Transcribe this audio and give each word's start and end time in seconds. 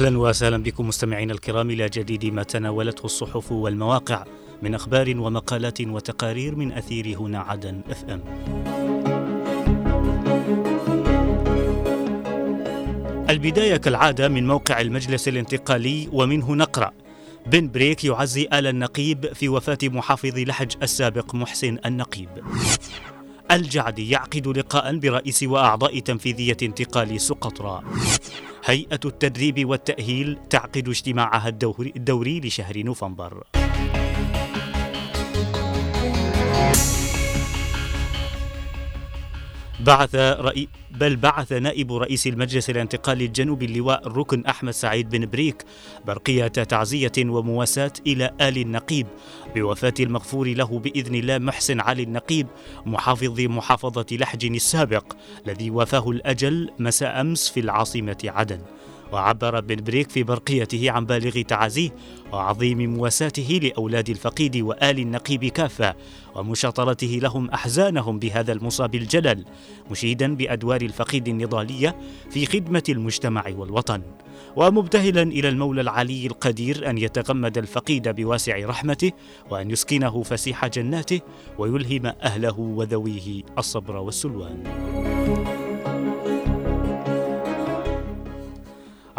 أهلا 0.00 0.18
وسهلا 0.18 0.62
بكم 0.62 0.88
مستمعينا 0.88 1.32
الكرام 1.32 1.70
إلى 1.70 1.88
جديد 1.88 2.24
ما 2.24 2.42
تناولته 2.42 3.04
الصحف 3.04 3.52
والمواقع 3.52 4.24
من 4.62 4.74
أخبار 4.74 5.14
ومقالات 5.18 5.80
وتقارير 5.80 6.56
من 6.56 6.72
أثير 6.72 7.18
هنا 7.18 7.38
عدن 7.38 7.80
إف 7.90 8.04
إم. 8.04 8.20
البداية 13.30 13.76
كالعادة 13.76 14.28
من 14.28 14.46
موقع 14.46 14.80
المجلس 14.80 15.28
الانتقالي 15.28 16.08
ومنه 16.12 16.54
نقرأ 16.54 16.92
بن 17.46 17.70
بريك 17.70 18.04
يعزي 18.04 18.48
آل 18.52 18.66
النقيب 18.66 19.32
في 19.32 19.48
وفاة 19.48 19.78
محافظ 19.82 20.38
لحج 20.38 20.72
السابق 20.82 21.34
محسن 21.34 21.78
النقيب 21.86 22.28
الجعدي 23.50 24.10
يعقد 24.10 24.48
لقاء 24.48 24.98
برئيس 24.98 25.42
وأعضاء 25.42 25.98
تنفيذية 25.98 26.56
انتقال 26.62 27.20
سقطرى 27.20 27.82
هيئة 28.64 29.00
التدريب 29.04 29.68
والتأهيل 29.68 30.38
تعقد 30.50 30.88
اجتماعها 30.88 31.48
الدوري 31.96 32.40
لشهر 32.40 32.82
نوفمبر. 32.82 33.44
بعث 39.80 40.14
رئي 40.14 40.68
بل 40.90 41.16
بعث 41.16 41.52
نائب 41.52 41.92
رئيس 41.92 42.26
المجلس 42.26 42.70
الانتقالي 42.70 43.24
الجنوبي 43.24 43.64
اللواء 43.66 44.06
الركن 44.06 44.46
أحمد 44.46 44.72
سعيد 44.72 45.10
بن 45.10 45.26
بريك 45.26 45.64
برقية 46.06 46.46
تعزية 46.46 47.12
ومواساة 47.18 47.92
إلى 48.06 48.30
آل 48.40 48.58
النقيب 48.58 49.06
بوفاة 49.54 49.94
المغفور 50.00 50.48
له 50.48 50.78
بإذن 50.78 51.14
الله 51.14 51.38
محسن 51.38 51.80
علي 51.80 52.02
النقيب 52.02 52.46
محافظ 52.86 53.40
محافظة 53.40 54.06
لحج 54.12 54.44
السابق 54.46 55.16
الذي 55.46 55.70
وافاه 55.70 56.10
الأجل 56.10 56.70
مساء 56.78 57.20
أمس 57.20 57.48
في 57.48 57.60
العاصمة 57.60 58.18
عدن. 58.24 58.60
وعبر 59.12 59.60
بن 59.60 59.76
بريك 59.76 60.10
في 60.10 60.22
برقيته 60.22 60.90
عن 60.90 61.06
بالغ 61.06 61.42
تعازيه 61.42 61.90
وعظيم 62.32 62.94
مواساته 62.94 63.60
لأولاد 63.62 64.10
الفقيد 64.10 64.56
وآل 64.56 64.98
النقيب 64.98 65.44
كافة 65.44 65.94
ومشاطرته 66.34 67.18
لهم 67.22 67.50
أحزانهم 67.50 68.18
بهذا 68.18 68.52
المصاب 68.52 68.94
الجلل 68.94 69.44
مشيدا 69.90 70.36
بأدوار 70.36 70.82
الفقيد 70.82 71.28
النضالية 71.28 71.96
في 72.30 72.46
خدمة 72.46 72.82
المجتمع 72.88 73.44
والوطن. 73.56 74.02
ومبتهلا 74.56 75.22
إلى 75.22 75.48
المولى 75.48 75.80
العلي 75.80 76.26
القدير 76.26 76.90
أن 76.90 76.98
يتغمد 76.98 77.58
الفقيد 77.58 78.08
بواسع 78.08 78.66
رحمته 78.66 79.12
وأن 79.50 79.70
يسكنه 79.70 80.22
فسيح 80.22 80.66
جناته 80.66 81.20
ويلهم 81.58 82.06
أهله 82.06 82.58
وذويه 82.58 83.42
الصبر 83.58 83.96
والسلوان. 83.96 85.09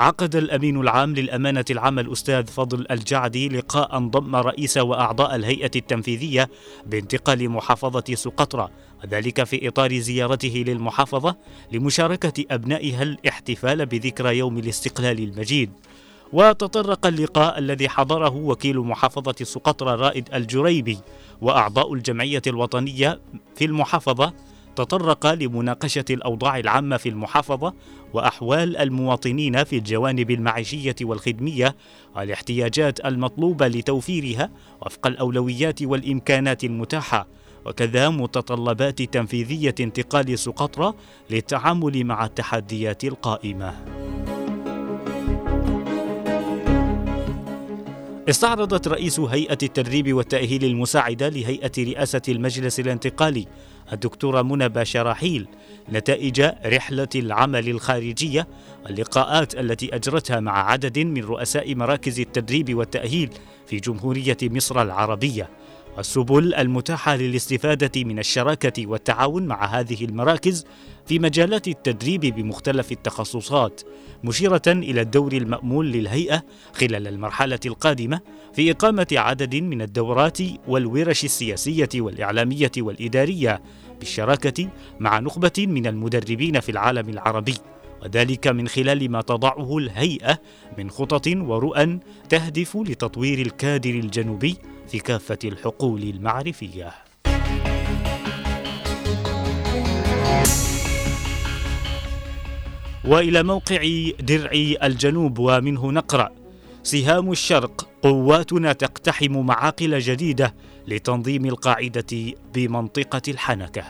عقد 0.02 0.36
الأمين 0.36 0.82
العام 0.82 1.14
للأمانة 1.14 1.66
العامة 1.70 2.02
الأستاذ 2.02 2.48
فضل 2.48 2.86
الجعدي 2.92 3.50
لقاء 3.50 4.00
ضم 4.00 4.36
رئيس 4.36 4.78
وأعضاء 4.78 5.36
الهيئة 5.36 5.72
التنفيذية 5.76 6.50
بانتقال 6.86 7.50
محافظة 7.50 8.16
سقطرى 8.16 8.70
وذلك 9.04 9.44
في 9.44 9.68
إطار 9.68 9.98
زيارته 9.98 10.64
للمحافظة 10.68 11.36
لمشاركة 11.72 12.46
أبنائها 12.52 13.04
الاحتفال 13.04 13.86
بذكرى 13.86 14.38
يوم 14.38 14.58
الاستقلال 14.58 15.20
المجيد. 15.20 15.72
وتطرق 16.34 17.08
اللقاء 17.08 17.60
الذي 17.60 17.90
حضره 17.90 18.36
وكيل 18.36 18.80
محافظة 18.80 19.36
سقطرى 19.44 19.96
رائد 19.96 20.30
الجريبي 20.34 20.98
وأعضاء 21.42 21.94
الجمعية 21.94 22.42
الوطنية 22.48 23.22
في 23.56 23.66
المحافظة 23.66 24.34
تطرق 24.76 25.34
لمناقشة 25.34 26.06
الأوضاع 26.10 26.60
العامة 26.60 26.98
في 26.98 27.10
المحافظة 27.10 27.74
وأحوال 28.14 28.78
المواطنين 28.78 29.64
في 29.64 29.78
الجوانب 29.78 30.32
المعيشية 30.32 30.96
والخدمية 31.02 31.76
والاحتياجات 32.16 33.06
المطلوبة 33.06 33.68
لتوفيرها 33.68 34.50
وفق 34.82 35.08
الأولويات 35.08 35.82
والإمكانات 35.82 36.64
المتاحة 36.64 37.28
وكذا 37.66 38.10
متطلبات 38.10 39.02
تنفيذية 39.02 39.76
انتقال 39.80 40.40
سقطرى 40.40 40.94
للتعامل 41.30 42.04
مع 42.04 42.26
التحديات 42.26 43.04
القائمة. 43.04 43.74
استعرضت 48.30 48.88
رئيس 48.88 49.20
هيئة 49.20 49.58
التدريب 49.64 50.14
والتأهيل 50.14 50.66
المساعدة 50.66 51.30
لهيئة 51.30 51.72
رئاسة 51.80 52.22
المجلس 52.30 52.80
الانتقالي 52.80 53.48
الدكتورة 53.94 54.42
منى 54.42 54.70
باشراحيل 54.70 55.48
نتائج 55.92 56.42
رحلة 56.66 57.08
العمل 57.16 57.70
الخارجية 57.70 58.48
واللقاءات 58.86 59.56
التي 59.56 59.96
أجرتها 59.96 60.40
مع 60.40 60.72
عدد 60.72 61.00
من 61.00 61.24
رؤساء 61.24 61.76
مراكز 61.76 62.20
التدريب 62.20 62.76
والتأهيل 62.76 63.30
في 63.68 63.78
جمهورية 63.78 64.38
مصر 64.44 64.82
العربية. 64.82 65.50
والسبل 65.98 66.54
المتاحة 66.54 67.16
للاستفادة 67.16 68.04
من 68.04 68.20
الشراكة 68.20 68.88
والتعاون 68.88 69.46
مع 69.48 69.66
هذه 69.66 70.06
المراكز 70.06 70.66
في 71.06 71.20
مجالات 71.20 71.68
التدريب 71.68 72.22
بمختلف 72.22 72.92
التخصصات 72.92 73.82
مشيرة 74.24 74.62
إلى 74.68 75.02
الدور 75.02 75.34
المأمول 75.34 75.92
للهيئة 75.92 76.44
خلال 76.74 77.08
المرحلة 77.08 77.60
القادمة 77.66 78.22
في 78.54 78.72
إقامة 78.72 79.08
عدد 79.12 79.56
من 79.56 79.82
الدورات 79.82 80.38
والورش 80.68 81.24
السياسية 81.24 81.90
والإعلامية 81.96 82.72
والإدارية 82.78 83.62
بالشراكة 84.00 84.70
مع 85.00 85.20
نخبة 85.20 85.52
من 85.58 85.88
المدربين 85.88 86.60
في 86.60 86.70
العالم 86.70 87.10
العربي. 87.10 87.56
وذلك 88.04 88.48
من 88.48 88.68
خلال 88.68 89.12
ما 89.12 89.22
تضعه 89.22 89.78
الهيئة 89.78 90.40
من 90.78 90.90
خطط 90.90 91.28
ورؤى 91.28 92.00
تهدف 92.30 92.78
لتطوير 92.78 93.40
الكادر 93.40 93.90
الجنوبي 93.90 94.58
في 94.92 95.00
كافة 95.00 95.40
الحقول 95.44 96.02
المعرفية. 96.04 96.94
وإلى 103.06 103.44
موقع 103.44 104.10
درع 104.20 104.52
الجنوب 104.84 105.40
ومنه 105.40 105.92
نقرأ 105.92 106.30
سهام 106.84 107.32
الشرق 107.32 107.88
قواتنا 108.02 108.74
تقتحم 108.74 109.38
معاقل 109.38 110.00
جديدة 110.00 110.56
لتنظيم 110.88 111.46
القاعدة 111.46 112.34
بمنطقة 112.54 113.22
الحنكة 113.28 113.84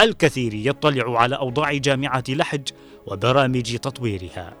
الكثير 0.00 0.54
يطلع 0.54 1.20
على 1.20 1.36
أوضاع 1.36 1.72
جامعة 1.72 2.24
لحج 2.28 2.68
وبرامج 3.06 3.76
تطويرها 3.76 4.54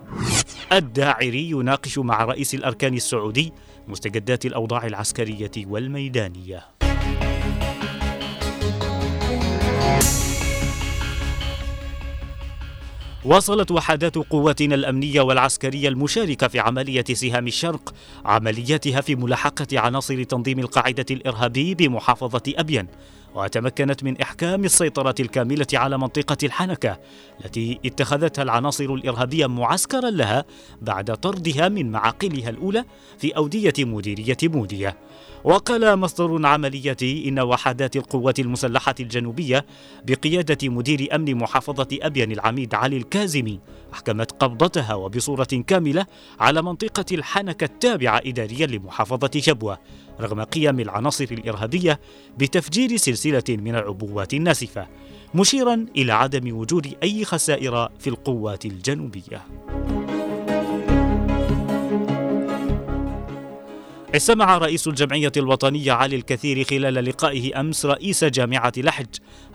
الداعري 0.72 1.50
يناقش 1.50 1.98
مع 1.98 2.24
رئيس 2.24 2.54
الأركان 2.54 2.94
السعودي 2.94 3.52
مستجدات 3.88 4.46
الأوضاع 4.46 4.86
العسكرية 4.86 5.50
والميدانية. 5.56 6.64
واصلت 13.24 13.70
وحدات 13.70 14.14
قواتنا 14.14 14.74
الأمنية 14.74 15.20
والعسكرية 15.20 15.88
المشاركة 15.88 16.48
في 16.48 16.58
عملية 16.58 17.04
سهام 17.12 17.46
الشرق 17.46 17.94
عملياتها 18.24 19.00
في 19.00 19.14
ملاحقة 19.14 19.80
عناصر 19.80 20.22
تنظيم 20.22 20.58
القاعدة 20.58 21.06
الإرهابي 21.10 21.74
بمحافظة 21.74 22.42
أبين. 22.48 22.86
وتمكنت 23.36 24.04
من 24.04 24.20
إحكام 24.20 24.64
السيطرة 24.64 25.14
الكاملة 25.20 25.66
على 25.74 25.98
منطقة 25.98 26.36
الحنكة 26.42 26.98
التي 27.44 27.80
اتخذتها 27.86 28.42
العناصر 28.42 28.84
الإرهابية 28.84 29.46
معسكرا 29.46 30.10
لها 30.10 30.44
بعد 30.82 31.16
طردها 31.16 31.68
من 31.68 31.90
معاقلها 31.90 32.50
الأولى 32.50 32.84
في 33.18 33.36
أودية 33.36 33.74
مديرية 33.78 34.36
مودية. 34.42 34.96
وقال 35.44 35.96
مصدر 35.96 36.46
عملية 36.46 36.96
إن 37.02 37.40
وحدات 37.40 37.96
القوات 37.96 38.38
المسلحة 38.38 38.94
الجنوبية 39.00 39.66
بقيادة 40.04 40.68
مدير 40.68 41.08
أمن 41.14 41.34
محافظة 41.34 41.88
أبين 42.02 42.32
العميد 42.32 42.74
علي 42.74 42.96
الكازمي 42.96 43.60
أحكمت 43.92 44.32
قبضتها 44.32 44.94
وبصورة 44.94 45.62
كاملة 45.66 46.06
على 46.40 46.62
منطقة 46.62 47.04
الحنكة 47.12 47.64
التابعة 47.64 48.20
إداريا 48.26 48.66
لمحافظة 48.66 49.40
شبوة. 49.40 49.78
رغم 50.20 50.42
قيام 50.42 50.80
العناصر 50.80 51.26
الإرهابية 51.30 52.00
بتفجير 52.38 52.96
سلسلة 52.96 53.44
من 53.48 53.74
العبوات 53.74 54.34
الناسفة 54.34 54.86
مشيرا 55.34 55.86
إلى 55.96 56.12
عدم 56.12 56.56
وجود 56.56 56.94
أي 57.02 57.24
خسائر 57.24 57.88
في 57.98 58.10
القوات 58.10 58.64
الجنوبية. 58.64 59.42
استمع 64.14 64.58
رئيس 64.58 64.88
الجمعية 64.88 65.32
الوطنية 65.36 65.92
علي 65.92 66.16
الكثير 66.16 66.64
خلال 66.64 66.94
لقائه 66.94 67.60
أمس 67.60 67.86
رئيس 67.86 68.24
جامعة 68.24 68.72
لحج 68.76 69.06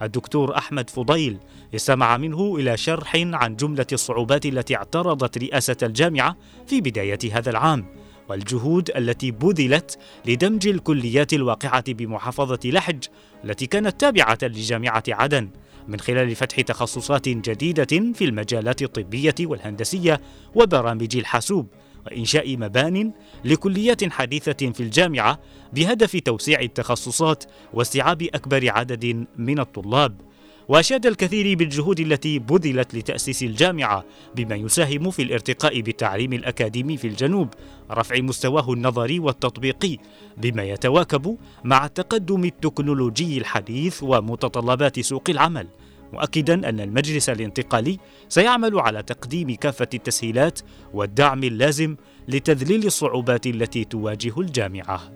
الدكتور 0.01 0.57
أحمد 0.57 0.89
فضيل. 0.89 1.37
استمع 1.75 2.17
منه 2.17 2.55
إلى 2.55 2.77
شرح 2.77 3.15
عن 3.15 3.55
جملة 3.55 3.85
الصعوبات 3.93 4.45
التي 4.45 4.75
اعترضت 4.75 5.37
رئاسة 5.37 5.77
الجامعة 5.83 6.37
في 6.67 6.81
بداية 6.81 7.19
هذا 7.31 7.49
العام. 7.49 7.85
والجهود 8.31 8.91
التي 8.95 9.31
بذلت 9.31 9.99
لدمج 10.25 10.67
الكليات 10.67 11.33
الواقعة 11.33 11.83
بمحافظة 11.93 12.59
لحج 12.65 13.03
التي 13.43 13.65
كانت 13.65 14.01
تابعة 14.01 14.37
لجامعة 14.43 15.03
عدن 15.07 15.49
من 15.87 15.99
خلال 15.99 16.35
فتح 16.35 16.61
تخصصات 16.61 17.29
جديدة 17.29 18.13
في 18.13 18.25
المجالات 18.25 18.81
الطبية 18.81 19.35
والهندسية 19.41 20.21
وبرامج 20.55 21.17
الحاسوب 21.17 21.67
وإنشاء 22.05 22.57
مبان 22.57 23.11
لكليات 23.45 24.11
حديثة 24.11 24.71
في 24.71 24.79
الجامعة 24.79 25.39
بهدف 25.73 26.19
توسيع 26.19 26.59
التخصصات 26.59 27.43
واستيعاب 27.73 28.21
أكبر 28.21 28.69
عدد 28.69 29.25
من 29.37 29.59
الطلاب. 29.59 30.30
وأشاد 30.71 31.05
الكثير 31.05 31.57
بالجهود 31.57 31.99
التي 31.99 32.39
بذلت 32.39 32.95
لتأسيس 32.95 33.43
الجامعة 33.43 34.05
بما 34.35 34.55
يساهم 34.55 35.11
في 35.11 35.21
الارتقاء 35.21 35.81
بالتعليم 35.81 36.33
الأكاديمي 36.33 36.97
في 36.97 37.07
الجنوب 37.07 37.49
رفع 37.91 38.19
مستواه 38.19 38.73
النظري 38.73 39.19
والتطبيقي 39.19 39.97
بما 40.37 40.63
يتواكب 40.63 41.37
مع 41.63 41.85
التقدم 41.85 42.45
التكنولوجي 42.45 43.37
الحديث 43.37 44.03
ومتطلبات 44.03 44.99
سوق 44.99 45.29
العمل. 45.29 45.67
مؤكدا 46.13 46.69
أن 46.69 46.79
المجلس 46.79 47.29
الانتقالي 47.29 47.97
سيعمل 48.29 48.79
على 48.79 49.03
تقديم 49.03 49.55
كافة 49.55 49.89
التسهيلات 49.93 50.59
والدعم 50.93 51.43
اللازم 51.43 51.95
لتذليل 52.27 52.85
الصعوبات 52.85 53.47
التي 53.47 53.83
تواجه 53.83 54.39
الجامعة. 54.39 55.11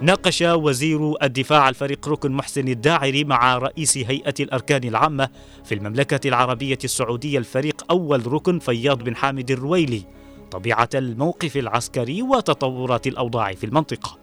ناقش 0.00 0.42
وزير 0.42 1.14
الدفاع 1.22 1.68
الفريق 1.68 2.08
ركن 2.08 2.32
محسن 2.32 2.68
الداعري 2.68 3.24
مع 3.24 3.58
رئيس 3.58 3.98
هيئة 3.98 4.34
الأركان 4.40 4.84
العامة 4.84 5.28
في 5.64 5.74
المملكة 5.74 6.28
العربية 6.28 6.78
السعودية. 6.84 7.38
الفريق 7.38 7.84
أول 7.90 8.32
ركن 8.32 8.58
فياض 8.58 9.02
بن 9.04 9.16
حامد 9.16 9.50
الرويلي 9.50 10.02
طبيعة 10.50 10.88
الموقف 10.94 11.56
العسكري 11.56 12.22
وتطورات 12.22 13.06
الأوضاع 13.06 13.52
في 13.52 13.64
المنطقة. 13.64 14.18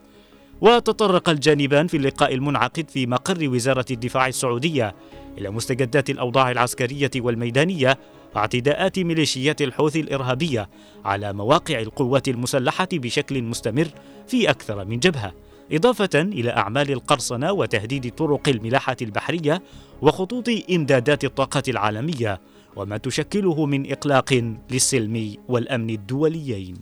وتطرق 0.61 1.29
الجانبان 1.29 1.87
في 1.87 1.97
اللقاء 1.97 2.33
المنعقد 2.33 2.89
في 2.89 3.07
مقر 3.07 3.49
وزارة 3.49 3.85
الدفاع 3.91 4.27
السعودية 4.27 4.95
إلى 5.37 5.49
مستجدات 5.49 6.09
الأوضاع 6.09 6.51
العسكرية 6.51 7.11
والميدانية 7.15 7.97
واعتداءات 8.35 8.99
ميليشيات 8.99 9.61
الحوثي 9.61 9.99
الإرهابية 9.99 10.69
على 11.05 11.33
مواقع 11.33 11.79
القوات 11.79 12.27
المسلحة 12.27 12.87
بشكل 12.93 13.41
مستمر 13.43 13.87
في 14.27 14.49
أكثر 14.49 14.85
من 14.85 14.99
جبهة. 14.99 15.44
إضافة 15.71 16.09
إلى 16.15 16.49
أعمال 16.51 16.91
القرصنة 16.91 17.51
وتهديد 17.51 18.11
طرق 18.11 18.49
الملاحة 18.49 18.97
البحرية 19.01 19.63
وخطوط 20.01 20.49
إمدادات 20.71 21.23
الطاقة 21.23 21.63
العالمية 21.67 22.41
وما 22.75 22.97
تشكله 22.97 23.65
من 23.65 23.91
إقلاق 23.91 24.53
للسلم 24.71 25.35
والأمن 25.47 25.89
الدوليين. 25.89 26.75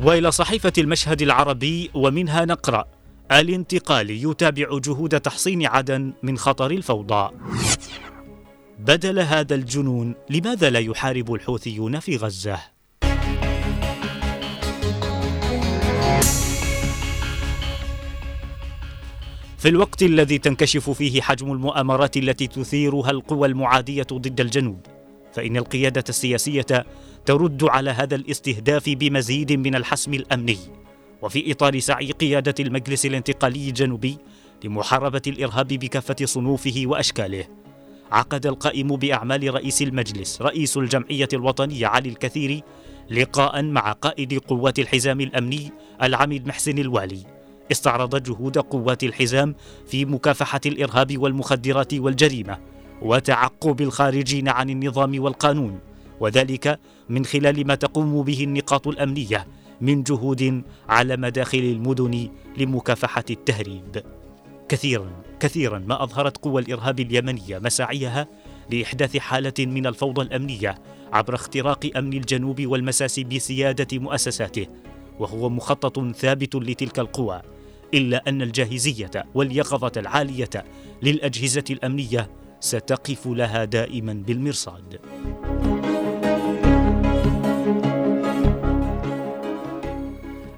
وإلى 0.00 0.30
صحيفة 0.30 0.72
المشهد 0.78 1.22
العربي 1.22 1.90
ومنها 1.94 2.44
نقرأ 2.44 2.84
الانتقال 3.32 4.10
يتابع 4.10 4.78
جهود 4.78 5.20
تحصين 5.20 5.66
عدن 5.66 6.12
من 6.22 6.38
خطر 6.38 6.70
الفوضى 6.70 7.30
بدل 8.78 9.18
هذا 9.18 9.54
الجنون 9.54 10.14
لماذا 10.30 10.70
لا 10.70 10.78
يحارب 10.78 11.34
الحوثيون 11.34 12.00
في 12.00 12.16
غزة 12.16 12.77
في 19.58 19.68
الوقت 19.68 20.02
الذي 20.02 20.38
تنكشف 20.38 20.90
فيه 20.90 21.20
حجم 21.20 21.52
المؤامرات 21.52 22.16
التي 22.16 22.46
تثيرها 22.46 23.10
القوى 23.10 23.48
المعادية 23.48 24.06
ضد 24.12 24.40
الجنوب 24.40 24.86
فإن 25.32 25.56
القيادة 25.56 26.04
السياسية 26.08 26.86
ترد 27.26 27.64
على 27.64 27.90
هذا 27.90 28.14
الاستهداف 28.14 28.88
بمزيد 28.88 29.52
من 29.52 29.74
الحسم 29.74 30.14
الأمني. 30.14 30.58
وفي 31.22 31.52
إطار 31.52 31.78
سعي 31.78 32.10
قيادة 32.10 32.54
المجلس 32.60 33.06
الانتقالي 33.06 33.68
الجنوبي 33.68 34.16
لمحاربة 34.64 35.22
الإرهاب 35.26 35.68
بكافة 35.68 36.16
صنوفه 36.24 36.82
وأشكاله 36.86 37.44
عقد 38.12 38.46
القائم 38.46 38.88
بأعمال 38.88 39.54
رئيس 39.54 39.82
المجلس 39.82 40.42
رئيس 40.42 40.76
الجمعية 40.76 41.28
الوطنية 41.32 41.86
علي 41.86 42.08
الكثير 42.08 42.60
لقاء 43.10 43.62
مع 43.62 43.92
قائد 43.92 44.38
قوات 44.38 44.78
الحزام 44.78 45.20
الأمني 45.20 45.72
العميد 46.02 46.46
محسن 46.46 46.78
الوالي. 46.78 47.37
استعرض 47.72 48.22
جهود 48.22 48.58
قوات 48.58 49.04
الحزام 49.04 49.54
في 49.86 50.04
مكافحة 50.04 50.60
الإرهاب 50.66 51.18
والمخدرات 51.18 51.94
والجريمة 51.94 52.58
وتعقب 53.02 53.80
الخارجين 53.80 54.48
عن 54.48 54.70
النظام 54.70 55.22
والقانون 55.22 55.78
وذلك 56.20 56.78
من 57.08 57.24
خلال 57.24 57.66
ما 57.66 57.74
تقوم 57.74 58.22
به 58.22 58.44
النقاط 58.44 58.88
الأمنية 58.88 59.46
من 59.80 60.02
جهود 60.02 60.62
على 60.88 61.16
مداخل 61.16 61.58
المدن 61.58 62.28
لمكافحة 62.56 63.24
التهريب. 63.30 64.02
كثيرا 64.68 65.10
كثيرا 65.40 65.78
ما 65.78 66.02
أظهرت 66.02 66.36
قوى 66.36 66.62
الإرهاب 66.62 67.00
اليمنية 67.00 67.58
مساعيها 67.58 68.26
لإحداث 68.70 69.16
حالة 69.16 69.54
من 69.58 69.86
الفوضى 69.86 70.22
الأمنية 70.22 70.74
عبر 71.12 71.34
اختراق 71.34 71.90
أمن 71.96 72.12
الجنوب 72.12 72.66
والمساس 72.66 73.20
بسيادة 73.20 73.98
مؤسساته 73.98 74.66
وهو 75.18 75.48
مخطط 75.48 76.16
ثابت 76.16 76.54
لتلك 76.54 76.98
القوى. 76.98 77.42
إلا 77.94 78.22
أن 78.28 78.42
الجاهزية 78.42 79.10
واليقظة 79.34 79.92
العالية 79.96 80.64
للأجهزة 81.02 81.64
الأمنية 81.70 82.30
ستقف 82.60 83.26
لها 83.26 83.64
دائما 83.64 84.12
بالمرصاد. 84.12 85.00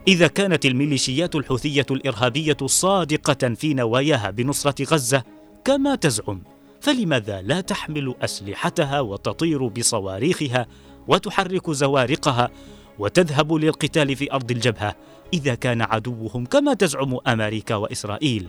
إذا 0.09 0.27
كانت 0.27 0.67
الميليشيات 0.67 1.35
الحوثية 1.35 1.87
الإرهابية 1.91 2.56
صادقة 2.67 3.55
في 3.55 3.75
نواياها 3.75 4.31
بنصرة 4.31 4.85
غزة 4.85 5.23
كما 5.65 5.94
تزعم 5.94 6.43
فلماذا 6.81 7.43
لا 7.43 7.61
تحمل 7.61 8.15
أسلحتها 8.23 9.00
وتطير 9.00 9.67
بصواريخها 9.67 10.67
وتحرك 11.09 11.71
زوارقها 11.71 12.50
وتذهب 12.98 13.53
للقتال 13.53 14.17
في 14.17 14.32
أرض 14.32 14.50
الجبهة 14.50 14.96
إذا 15.32 15.55
كان 15.55 15.82
عدوهم 15.82 16.46
كما 16.46 16.74
تزعم 16.74 17.19
أمريكا 17.26 17.74
وإسرائيل. 17.74 18.48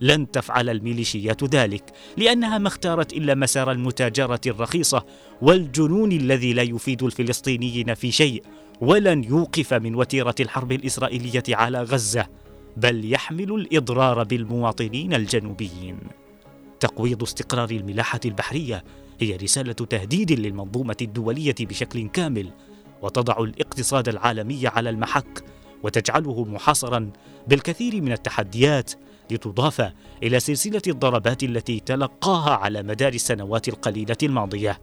لن 0.00 0.30
تفعل 0.30 0.70
الميليشيات 0.70 1.44
ذلك 1.44 1.92
لأنها 2.16 2.58
ما 2.58 2.68
اختارت 2.68 3.12
إلا 3.12 3.34
مسار 3.34 3.72
المتاجرة 3.72 4.40
الرخيصة 4.46 5.04
والجنون 5.42 6.12
الذي 6.12 6.52
لا 6.52 6.62
يفيد 6.62 7.02
الفلسطينيين 7.02 7.94
في 7.94 8.12
شيء 8.12 8.42
ولن 8.80 9.24
يوقف 9.24 9.74
من 9.74 9.94
وتيرة 9.94 10.34
الحرب 10.40 10.72
الإسرائيلية 10.72 11.42
على 11.48 11.82
غزة 11.82 12.26
بل 12.76 13.12
يحمل 13.12 13.54
الإضرار 13.54 14.24
بالمواطنين 14.24 15.14
الجنوبيين. 15.14 15.98
تقويض 16.80 17.22
استقرار 17.22 17.70
الملاحة 17.70 18.20
البحرية 18.24 18.84
هي 19.20 19.36
رسالة 19.36 19.72
تهديد 19.72 20.32
للمنظومة 20.32 20.96
الدولية 21.02 21.54
بشكل 21.60 22.08
كامل. 22.08 22.50
وتضع 23.02 23.44
الاقتصاد 23.44 24.08
العالمي 24.08 24.66
على 24.66 24.90
المحك 24.90 25.44
وتجعله 25.82 26.44
محاصرا 26.44 27.10
بالكثير 27.48 28.00
من 28.00 28.12
التحديات 28.12 28.92
لتضاف 29.30 29.92
إلى 30.22 30.40
سلسلة 30.40 30.82
الضربات 30.86 31.42
التي 31.42 31.80
تلقاها 31.80 32.50
على 32.50 32.82
مدار 32.82 33.12
السنوات 33.12 33.68
القليلة 33.68 34.16
الماضية. 34.22 34.80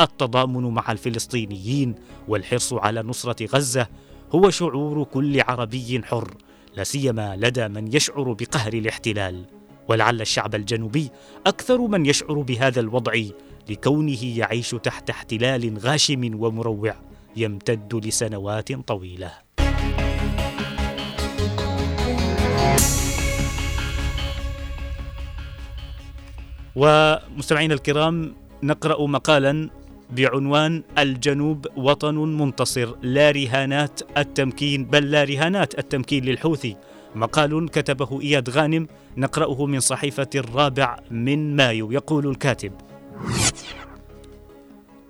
التضامن 0.00 0.62
مع 0.62 0.92
الفلسطينيين 0.92 1.94
والحرص 2.28 2.72
على 2.72 3.02
نصرة 3.02 3.46
غزة 3.46 3.86
هو 4.32 4.50
شعور 4.50 5.04
كل 5.04 5.40
عربي 5.40 6.02
حر 6.04 6.34
لا 6.76 6.84
سيما 6.84 7.36
لدى 7.36 7.68
من 7.68 7.96
يشعر 7.96 8.32
بقهر 8.32 8.72
الاحتلال. 8.72 9.44
ولعل 9.88 10.20
الشعب 10.20 10.54
الجنوبي 10.54 11.10
أكثر 11.46 11.78
من 11.78 12.06
يشعر 12.06 12.34
بهذا 12.34 12.80
الوضع 12.80 13.22
لكونه 13.68 14.38
يعيش 14.38 14.70
تحت 14.70 15.10
احتلال 15.10 15.78
غاشم 15.78 16.40
ومروع. 16.42 16.94
يمتد 17.36 18.06
لسنوات 18.06 18.72
طويلة. 18.72 19.32
ومستمعينا 26.76 27.74
الكرام 27.74 28.34
نقرأ 28.62 29.06
مقالا 29.06 29.70
بعنوان 30.10 30.82
الجنوب 30.98 31.66
وطن 31.76 32.14
منتصر 32.14 32.94
لا 33.02 33.30
رهانات 33.30 34.00
التمكين 34.18 34.84
بل 34.84 35.10
لا 35.10 35.24
رهانات 35.24 35.78
التمكين 35.78 36.24
للحوثي. 36.24 36.76
مقال 37.14 37.68
كتبه 37.68 38.20
إياد 38.20 38.50
غانم 38.50 38.88
نقرأه 39.16 39.66
من 39.66 39.80
صحيفة 39.80 40.30
الرابع 40.34 40.96
من 41.10 41.56
مايو 41.56 41.92
يقول 41.92 42.30
الكاتب 42.30 42.72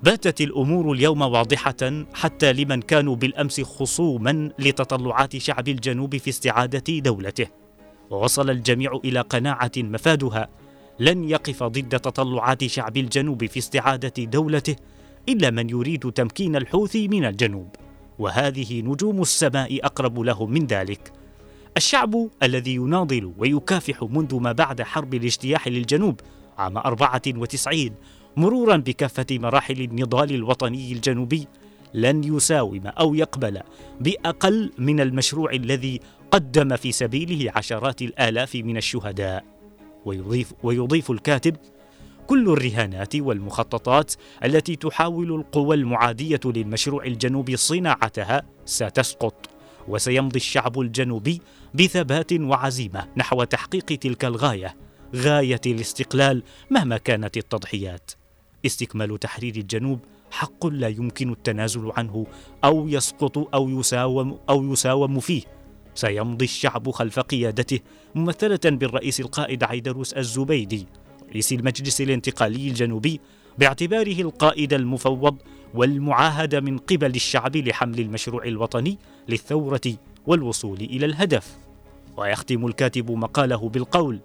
باتت 0.05 0.41
الأمور 0.41 0.93
اليوم 0.93 1.23
واضحة 1.23 2.05
حتى 2.15 2.53
لمن 2.53 2.83
كانوا 2.83 3.17
بالأمس 3.17 3.61
خصوما 3.61 4.51
لتطلعات 4.59 5.37
شعب 5.37 5.69
الجنوب 5.69 6.17
في 6.17 6.31
استعادة 6.31 6.99
دولته. 6.99 7.47
ووصل 8.11 8.51
الجميع 8.51 9.01
إلى 9.05 9.21
قناعة 9.21 9.73
مفادها 9.77 10.49
لن 11.01 11.25
يقف 11.25 11.63
ضد 11.63 12.01
تطلعات 12.01 12.65
شعب 12.65 12.97
الجنوب 12.97 13.47
في 13.47 13.59
استعادة 13.59 14.25
دولته 14.25 14.77
إلا 15.29 15.51
من 15.51 15.71
يريد 15.71 16.13
تمكين 16.13 16.57
الحوثي 16.57 17.09
من 17.09 17.25
الجنوب. 17.25 17.69
وهذه 18.19 18.81
نجوم 18.81 19.23
السماء 19.23 19.87
أقرب 19.87 20.21
لهم 20.21 20.51
من 20.51 20.67
ذلك. 20.67 21.13
الشعب 21.77 22.29
الذي 22.43 22.75
يناضل 22.75 23.33
ويكافح 23.39 24.03
منذ 24.11 24.41
ما 24.41 24.53
بعد 24.53 24.83
حرب 24.83 25.15
الاجتياح 25.15 25.69
للجنوب 25.69 26.21
عام 26.59 26.79
94 26.79 27.91
مرورا 28.37 28.76
بكافة 28.76 29.26
مراحل 29.31 29.81
النضال 29.81 30.35
الوطني 30.35 30.93
الجنوبي 30.93 31.49
لن 31.95 32.25
يساوم 32.25 32.87
أو 32.87 33.14
يقبل 33.14 33.61
بأقل 34.00 34.73
من 34.79 35.00
المشروع 35.00 35.53
الذي 35.53 36.00
قدم 36.31 36.76
في 36.76 36.93
سبيله 36.93 37.53
عشرات 37.57 38.03
الآلاف 38.03 38.55
من 38.55 38.76
الشهداء. 38.76 39.45
ويضيف, 40.05 40.53
ويضيف 40.62 41.11
الكاتب 41.11 41.57
كل 42.26 42.49
الرهانات 42.49 43.17
والمخططات 43.17 44.14
التي 44.45 44.76
تحاول 44.76 45.35
القوى 45.35 45.76
المعادية 45.76 46.41
للمشروع 46.45 47.05
الجنوبي 47.05 47.57
صناعتها 47.57 48.43
ستسقط 48.64 49.50
وسيمضي 49.88 50.37
الشعب 50.37 50.81
الجنوبي 50.81 51.41
بثبات 51.75 52.33
وعزيمة 52.33 53.09
نحو 53.17 53.45
تحقيق 53.45 53.85
تلك 53.85 54.25
الغاية 54.25 54.76
غاية 55.17 55.61
الاستقلال 55.67 56.43
مهما 56.71 56.97
كانت 56.97 57.37
التضحيات. 57.37 58.11
استكمال 58.66 59.21
تحرير 59.21 59.56
الجنوب 59.56 60.00
حق 60.30 60.66
لا 60.66 60.88
يمكن 60.88 61.33
التنازل 61.33 61.92
عنه 61.97 62.26
أو 62.64 62.88
يسقط 62.88 63.54
أو 63.54 63.68
يساوم 63.68 64.38
أو 64.49 64.73
يساوم 64.73 65.21
فيه. 65.21 65.42
سيمضي 65.94 66.44
الشعب 66.44 66.90
خلف 66.90 67.18
قيادته 67.21 67.80
ممثلة 68.14 68.61
بالرئيس 68.64 69.21
القائد 69.21 69.64
عيدروس 69.64 70.12
الزبيدي 70.12 70.87
رئيس 71.30 71.52
المجلس 71.52 72.00
الانتقالي 72.00 72.68
الجنوبي 72.68 73.21
باعتباره 73.59 74.21
القائد 74.21 74.73
المفوض 74.73 75.37
والمعاهد 75.75 76.54
من 76.54 76.78
قبل 76.78 77.14
الشعب 77.14 77.56
لحمل 77.56 78.00
المشروع 78.00 78.44
الوطني 78.44 78.99
للثورة 79.28 79.94
والوصول 80.26 80.80
إلى 80.80 81.06
الهدف. 81.06 81.56
ويختم 82.16 82.66
الكاتب 82.66 83.11
مقاله 83.11 83.68
بالقول 83.68 84.21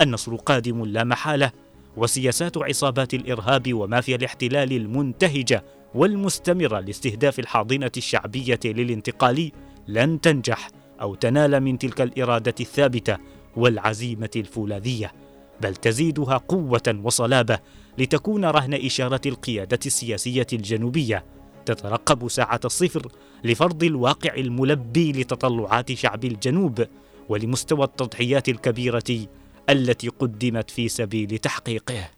النصر 0.00 0.36
قادم 0.36 0.84
لا 0.84 1.04
محالة 1.04 1.52
وسياسات 1.96 2.58
عصابات 2.58 3.14
الإرهاب 3.14 3.74
ومافيا 3.74 4.16
الاحتلال 4.16 4.72
المنتهجه 4.72 5.64
والمستمره 5.94 6.80
لاستهداف 6.80 7.38
الحاضنة 7.38 7.90
الشعبية 7.96 8.60
للانتقال 8.64 9.52
لن 9.88 10.20
تنجح 10.20 10.68
أو 11.00 11.14
تنال 11.14 11.60
من 11.60 11.78
تلك 11.78 12.00
الإرادة 12.00 12.54
الثابتة 12.60 13.18
والعزيمة 13.56 14.30
الفولاذية 14.36 15.12
بل 15.60 15.76
تزيدها 15.76 16.36
قوة 16.36 17.00
وصلابة 17.02 17.58
لتكون 17.98 18.44
رهن 18.44 18.74
إشارة 18.74 19.20
القيادة 19.26 19.78
السياسية 19.86 20.46
الجنوبية 20.52 21.24
تترقب 21.66 22.28
ساعة 22.28 22.60
الصفر 22.64 23.08
لفرض 23.44 23.84
الواقع 23.84 24.34
الملبي 24.34 25.12
لتطلعات 25.12 25.92
شعب 25.92 26.24
الجنوب 26.24 26.86
ولمستوى 27.28 27.84
التضحيات 27.84 28.48
الكبيرة 28.48 29.26
التي 29.70 30.08
قدمت 30.08 30.70
في 30.70 30.88
سبيل 30.88 31.38
تحقيقه. 31.38 32.10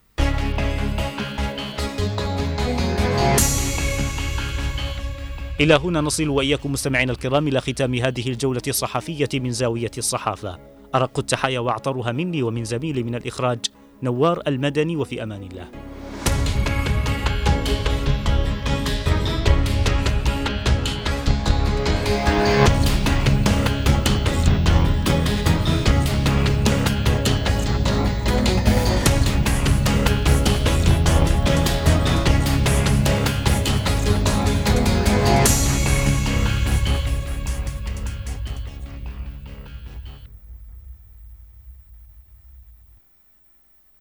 إلى 5.60 5.74
هنا 5.74 6.00
نصل 6.00 6.28
وإياكم 6.28 6.72
مستمعينا 6.72 7.12
الكرام 7.12 7.48
إلى 7.48 7.60
ختام 7.60 7.94
هذه 7.94 8.28
الجولة 8.28 8.62
الصحفية 8.68 9.28
من 9.34 9.50
زاوية 9.50 9.90
الصحافة. 9.98 10.58
أرق 10.94 11.18
التحايا 11.18 11.58
وأعطرها 11.58 12.12
مني 12.12 12.42
ومن 12.42 12.64
زميلي 12.64 13.02
من 13.02 13.14
الإخراج 13.14 13.58
نوار 14.02 14.42
المدني 14.46 14.96
وفي 14.96 15.22
أمان 15.22 15.42
الله. 15.42 15.68